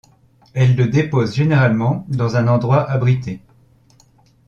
Elle 0.55 0.75
le 0.75 0.87
dépose 0.87 1.35
généralement 1.35 2.05
dans 2.09 2.35
un 2.35 2.47
endroit 2.47 2.89
abrité. 2.89 3.39